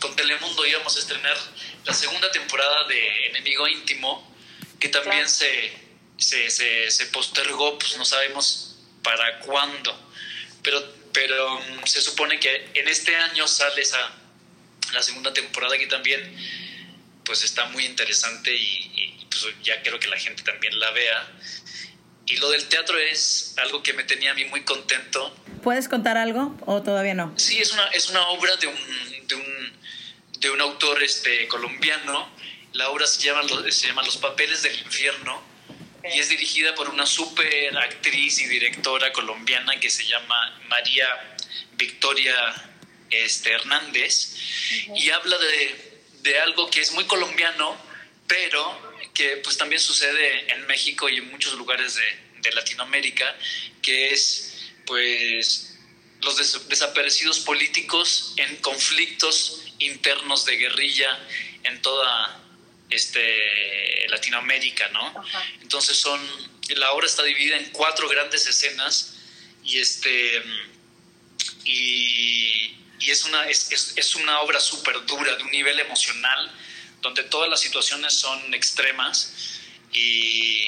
[0.00, 1.36] con Telemundo íbamos a estrenar
[1.84, 4.36] la segunda temporada de Enemigo Íntimo,
[4.78, 5.72] que también se,
[6.18, 10.12] se, se, postergó, pues no sabemos para cuándo,
[10.62, 14.12] pero, pero um, se supone que en este año sale esa,
[14.92, 16.36] la segunda temporada que también
[17.24, 21.28] pues está muy interesante y, pues ya quiero que la gente también la vea.
[22.26, 25.34] Y lo del teatro es algo que me tenía a mí muy contento.
[25.62, 27.32] ¿Puedes contar algo o todavía no?
[27.36, 28.76] Sí, es una, es una obra de un,
[29.28, 29.76] de un
[30.40, 32.28] de un autor este, colombiano.
[32.72, 35.42] La obra se llama, se llama Los Papeles del Infierno
[36.04, 41.36] y es dirigida por una super actriz y directora colombiana que se llama María
[41.72, 42.34] Victoria
[43.10, 44.36] este, Hernández
[44.94, 47.76] y habla de, de, algo que es muy colombiano,
[48.26, 48.85] pero
[49.16, 53.34] que pues también sucede en México y en muchos lugares de, de Latinoamérica,
[53.80, 55.78] que es pues
[56.20, 61.18] los desaparecidos políticos en conflictos internos de guerrilla
[61.64, 62.42] en toda
[62.90, 65.24] este, Latinoamérica, ¿no?
[65.62, 66.20] Entonces son,
[66.68, 69.14] la obra está dividida en cuatro grandes escenas
[69.64, 70.42] y este
[71.64, 76.52] y, es una es, es, una obra súper dura de un nivel emocional
[77.00, 79.60] donde todas las situaciones son extremas
[79.92, 80.62] y,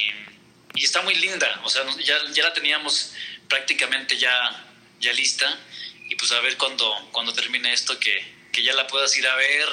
[0.75, 3.13] y está muy linda, o sea, ya, ya la teníamos
[3.49, 4.67] prácticamente ya,
[5.01, 5.59] ya lista
[6.09, 9.37] y pues a ver cuando, cuando termine esto que, que ya la puedas ir a
[9.37, 9.69] ver,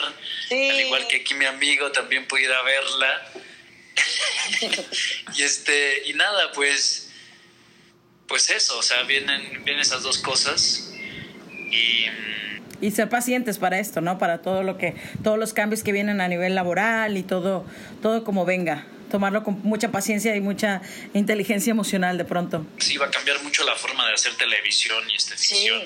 [0.51, 3.31] al igual que aquí mi amigo también puede ir a verla.
[5.35, 7.09] y este, y nada, pues,
[8.27, 10.91] pues eso, o sea, vienen, vienen esas dos cosas
[11.71, 12.05] y
[12.85, 14.17] y ser pacientes para esto, ¿no?
[14.17, 17.65] Para todo lo que, todos los cambios que vienen a nivel laboral y todo,
[18.01, 18.85] todo como venga.
[19.09, 20.81] Tomarlo con mucha paciencia y mucha
[21.13, 22.65] inteligencia emocional de pronto.
[22.77, 25.81] Sí, va a cambiar mucho la forma de hacer televisión y esta ficción.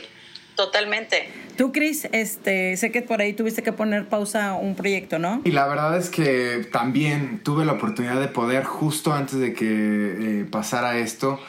[0.55, 1.29] Totalmente.
[1.57, 5.41] Tú, Cris, este, sé que por ahí tuviste que poner pausa un proyecto, ¿no?
[5.45, 9.65] Y la verdad es que también tuve la oportunidad de poder, justo antes de que
[9.65, 11.39] eh, pasara esto,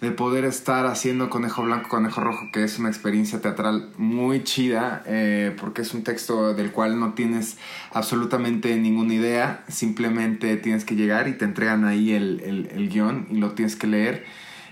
[0.00, 5.02] de poder estar haciendo Conejo Blanco, Conejo Rojo, que es una experiencia teatral muy chida,
[5.06, 7.58] eh, porque es un texto del cual no tienes
[7.92, 13.26] absolutamente ninguna idea, simplemente tienes que llegar y te entregan ahí el, el, el guion
[13.30, 14.24] y lo tienes que leer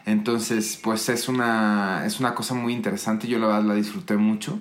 [0.07, 4.61] entonces, pues es una, es una cosa muy interesante, yo la verdad la disfruté mucho.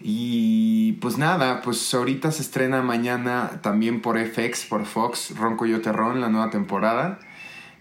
[0.00, 5.80] Y pues nada, pues ahorita se estrena mañana también por FX, por Fox, Ronco Yo
[5.80, 7.18] Terrón, la nueva temporada.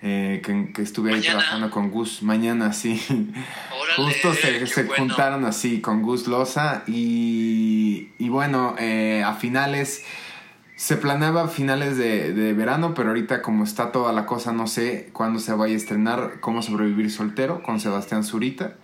[0.02, 2.24] Eh, que, estuve ahí trabajando con Gus.
[2.24, 3.02] Mañana, sí.
[3.96, 10.04] Justo se, juntaron así con Gus Loza y, y bueno, eh, a finales...
[10.76, 15.12] Se planeaba finales de, de, verano, pero ahorita como está toda la cosa, no sé
[15.14, 18.78] cuándo se vaya a estrenar Cómo sobrevivir soltero con Sebastián Zurita.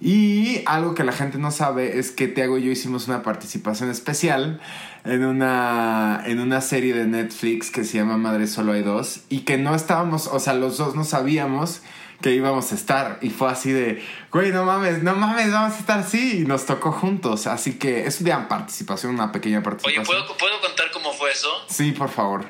[0.00, 3.90] Y algo que la gente no sabe es que Tiago y yo hicimos una participación
[3.90, 4.60] especial
[5.04, 9.40] en una, en una serie de Netflix que se llama Madre Solo hay dos y
[9.40, 11.82] que no estábamos, o sea, los dos no sabíamos
[12.20, 15.78] que íbamos a estar y fue así de, güey, no mames, no mames, vamos a
[15.78, 20.02] estar así y nos tocó juntos, así que es una participación, una pequeña participación.
[20.02, 21.50] Oye, ¿puedo, ¿puedo contar cómo fue eso?
[21.68, 22.46] Sí, por favor.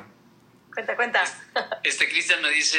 [0.73, 1.23] Cuenta, cuenta.
[1.83, 2.77] Este Cristian me dice,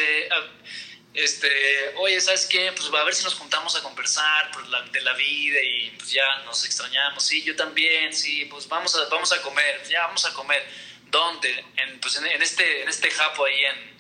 [1.17, 1.51] este,
[1.97, 2.73] oye, ¿sabes qué?
[2.73, 6.43] Pues a ver si nos juntamos a conversar pues, de la vida y pues ya
[6.45, 7.25] nos extrañamos.
[7.25, 10.63] Sí, yo también, sí, pues vamos a, vamos a comer, ya vamos a comer.
[11.07, 11.65] ¿Dónde?
[11.77, 13.97] En, pues en, este, en este japo ahí en,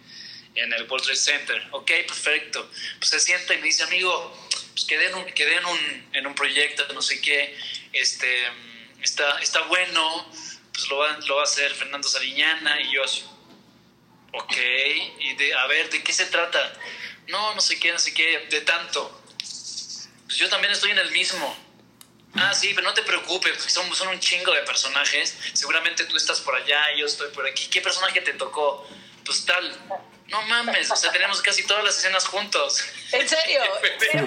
[0.56, 1.66] en el World Trade Center.
[1.70, 2.70] Ok, perfecto.
[2.98, 6.26] Pues se sienta y me dice, amigo, pues quedé en un, quedé en un, en
[6.26, 7.56] un proyecto, no sé qué,
[7.94, 8.46] este,
[9.02, 10.30] está, está bueno,
[10.70, 13.24] pues lo va, lo va a hacer Fernando Sariñana y yo así,
[14.34, 14.56] ok,
[15.18, 16.78] y de, a ver, ¿de qué se trata?
[17.28, 19.22] No, no sé qué, no sé qué, de tanto.
[19.38, 21.56] Pues yo también estoy en el mismo.
[22.34, 25.36] Ah, sí, pero no te preocupes, son, son un chingo de personajes.
[25.54, 27.66] Seguramente tú estás por allá y yo estoy por aquí.
[27.68, 28.86] ¿Qué personaje te tocó?
[29.24, 29.74] Pues tal.
[30.28, 32.82] No mames, o sea, tenemos casi todas las escenas juntos.
[33.12, 33.60] ¿En serio?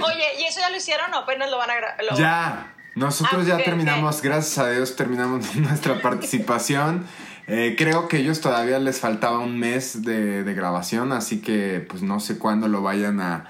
[0.05, 2.17] oye, ¿y eso ya lo hicieron o apenas lo van a grabar?
[2.17, 7.07] Ya, nosotros ah, ya terminamos, gracias a Dios, terminamos nuestra participación.
[7.51, 12.19] Eh, creo que ellos todavía les faltaba un mes de, grabación, así que pues no
[12.19, 13.47] sé cuándo lo vayan a,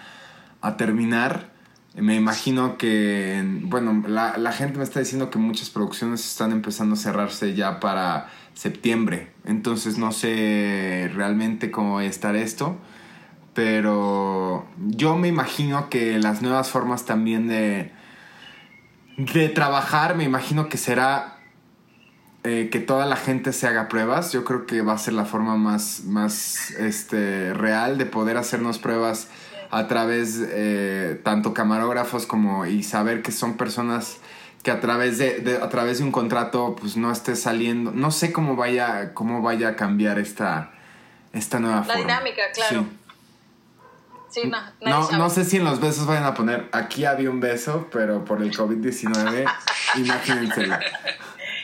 [0.78, 1.50] terminar.
[1.96, 6.98] Me imagino que, bueno, la, gente me está diciendo que muchas producciones están empezando a
[6.98, 9.34] cerrarse ya para septiembre.
[9.44, 12.78] Entonces no sé realmente cómo va a estar esto.
[13.54, 17.92] Pero yo me imagino que las nuevas formas también de,
[19.18, 21.39] de trabajar, me imagino que será
[22.44, 24.32] eh, que toda la gente se haga pruebas.
[24.32, 28.80] Yo creo que va a ser la forma más, más este, real de poder hacernos
[28.80, 29.28] pruebas
[29.72, 34.18] a través eh, tanto camarógrafos como y saber que son personas
[34.64, 37.92] que a través de, a través de un contrato pues no esté saliendo.
[37.92, 40.72] No sé cómo vaya cómo vaya a cambiar esta
[41.34, 41.94] esta nueva forma.
[41.94, 42.86] la dinámica claro.
[44.32, 44.44] Sí.
[44.48, 47.88] no, no, no, sé si en los besos vayan a poner aquí había un beso
[47.92, 49.52] pero por el COVID-19
[49.96, 50.78] imagínenselo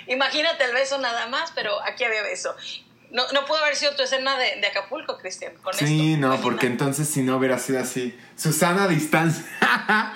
[0.07, 2.55] Imagínate el beso nada más, pero aquí había beso.
[3.11, 6.67] No, no pudo haber sido tu escena de, de Acapulco, Cristian, con Sí, no, porque
[6.67, 8.17] entonces si no hubiera sido así.
[8.35, 9.45] Susana a distancia.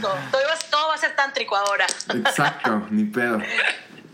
[0.00, 0.14] Todo,
[0.70, 1.86] todo va a ser tántrico ahora.
[2.14, 3.40] Exacto, ni pedo.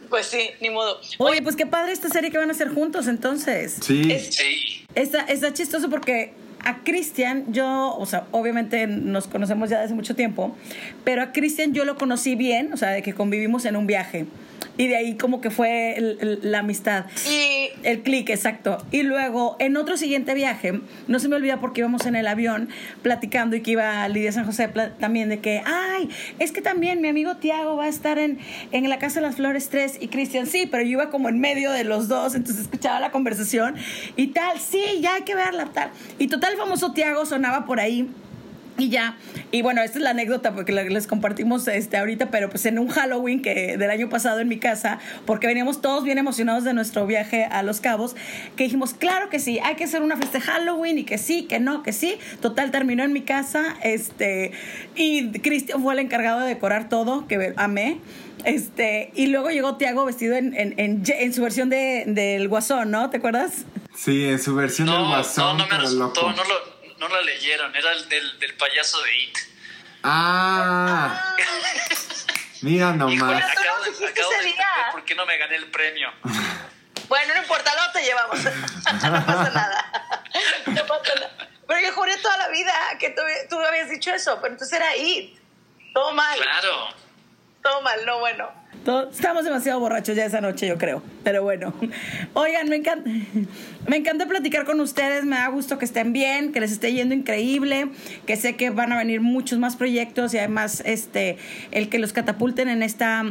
[0.09, 1.01] Pues sí, ni modo.
[1.19, 3.79] Oye, pues qué padre esta serie que van a hacer juntos entonces.
[3.81, 4.19] Sí.
[4.31, 4.87] sí.
[4.95, 6.35] Está, está chistoso porque
[6.65, 10.57] a Cristian, yo, o sea, obviamente nos conocemos ya desde mucho tiempo,
[11.05, 14.27] pero a Cristian yo lo conocí bien, o sea, de que convivimos en un viaje.
[14.79, 17.07] Y de ahí como que fue la amistad.
[17.31, 18.79] Y el clic, exacto.
[18.91, 22.69] Y luego, en otro siguiente viaje, no se me olvida porque íbamos en el avión
[23.03, 24.69] platicando y que iba Lidia San José
[24.99, 26.09] también de que, ay,
[26.39, 28.39] es que también mi amigo Tiago va a estar en,
[28.71, 31.41] en la Casa de las Flores 3 y Cristian sí, pero yo iba como en
[31.41, 33.77] medio de los dos, entonces escuchaba la conversación
[34.17, 35.91] y tal, sí, ya hay que verla, tal.
[36.19, 38.09] Y total, el famoso Tiago sonaba por ahí
[38.83, 39.17] y ya,
[39.53, 42.89] y bueno, esta es la anécdota porque les compartimos este ahorita, pero pues en un
[42.89, 47.07] Halloween que del año pasado en mi casa, porque veníamos todos bien emocionados de nuestro
[47.07, 48.17] viaje a Los Cabos,
[48.57, 51.45] que dijimos, claro que sí, hay que hacer una fiesta de Halloween y que sí,
[51.45, 52.19] que no, que sí.
[52.41, 54.51] Total, terminó en mi casa, este,
[54.97, 58.01] y Cristian fue el encargado de decorar todo, que amé.
[58.45, 63.09] Este, y luego llegó Tiago vestido en, en, en, su versión de, del Guasón, ¿no?
[63.11, 63.65] ¿Te acuerdas?
[63.95, 65.59] Sí, en su versión del Guasón.
[65.59, 69.17] No, no me resultó, no lo no la leyeron, era el del, del payaso de
[69.17, 69.39] It.
[70.05, 71.37] Ah.
[72.63, 73.43] Mira nomás.
[73.43, 74.55] acabo, de, acabo de
[74.93, 76.11] por qué no me gané el premio.
[77.09, 78.43] Bueno, no importa, no te llevamos.
[78.45, 80.23] no pasa nada.
[80.65, 81.49] No pasa nada.
[81.69, 84.97] Pero yo juré toda la vida que tú, tú habías dicho eso, pero entonces era
[84.97, 85.39] It.
[85.93, 86.41] Todo mal.
[86.41, 86.89] Claro.
[87.63, 88.63] Todo mal, no bueno
[89.11, 91.03] estamos demasiado borrachos ya esa noche, yo creo.
[91.23, 91.73] Pero bueno.
[92.35, 93.09] Oigan, me encanta,
[93.87, 95.25] me encanta platicar con ustedes.
[95.25, 97.89] Me da gusto que estén bien, que les esté yendo increíble,
[98.27, 101.39] que sé que van a venir muchos más proyectos y además este,
[101.71, 103.25] el que los catapulten en esta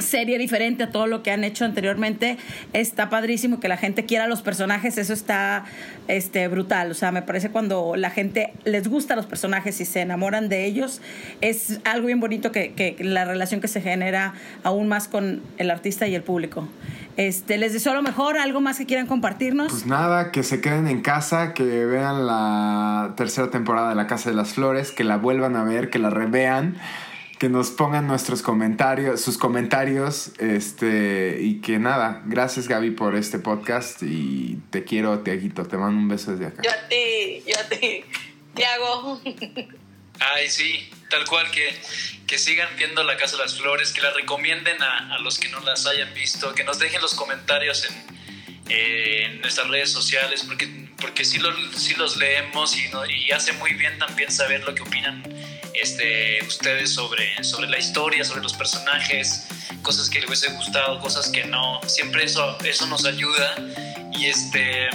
[0.00, 2.38] serie diferente a todo lo que han hecho anteriormente.
[2.72, 5.64] Está padrísimo que la gente quiera los personajes, eso está
[6.08, 6.90] este, brutal.
[6.90, 10.64] O sea, me parece cuando la gente les gusta los personajes y se enamoran de
[10.64, 11.00] ellos,
[11.40, 15.70] es algo bien bonito que, que la relación que se genera aún más con el
[15.70, 16.68] artista y el público.
[17.16, 19.70] Este, les deseo lo mejor, algo más que quieran compartirnos.
[19.70, 24.30] Pues nada, que se queden en casa, que vean la tercera temporada de La Casa
[24.30, 26.76] de las Flores, que la vuelvan a ver, que la revean
[27.40, 33.38] que nos pongan nuestros comentarios, sus comentarios, este, y que nada, gracias Gaby por este
[33.38, 36.62] podcast y te quiero, Tiaguito, te mando un beso desde acá.
[36.62, 38.04] Yo a ti, yo a ti,
[38.54, 39.22] Tiago.
[40.20, 41.74] Ay, sí, tal cual, que,
[42.26, 45.48] que sigan viendo La Casa de las Flores, que la recomienden a, a los que
[45.48, 48.19] no las hayan visto, que nos dejen los comentarios en,
[48.70, 50.68] en nuestras redes sociales, porque,
[51.00, 52.88] porque sí, los, sí los leemos y,
[53.26, 55.22] y hace muy bien también saber lo que opinan
[55.74, 59.46] este, ustedes sobre, sobre la historia, sobre los personajes,
[59.82, 61.80] cosas que les hubiese gustado, cosas que no.
[61.86, 63.54] Siempre eso, eso nos ayuda
[64.12, 64.88] y este,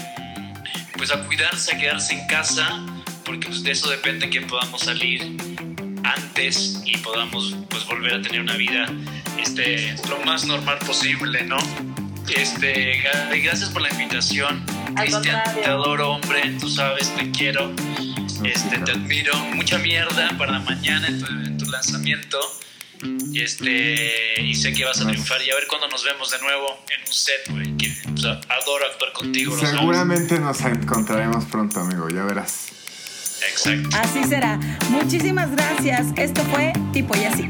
[0.97, 2.85] pues a cuidarse, a quedarse en casa,
[3.23, 5.21] porque pues de eso depende que podamos salir
[6.03, 8.85] antes y podamos pues volver a tener una vida
[9.39, 11.57] este, lo más normal posible, ¿no?
[12.27, 13.03] Este,
[13.43, 14.65] gracias por la invitación.
[14.95, 17.71] Cristian, te adoro, hombre, tú sabes, te quiero.
[18.43, 19.35] Este, te admiro.
[19.53, 22.39] Mucha mierda para mañana en tu, lanzamiento.
[23.31, 25.41] Y, este, y sé que vas a triunfar.
[25.41, 27.75] Y a ver cuándo nos vemos de nuevo en un set, güey.
[28.49, 29.57] adoro actuar contigo.
[29.57, 32.09] Seguramente nos encontraremos pronto, amigo.
[32.09, 32.69] Ya verás.
[33.49, 33.89] Exacto.
[33.97, 34.57] Así será.
[34.89, 36.07] Muchísimas gracias.
[36.15, 37.49] Esto fue Tipo y Así.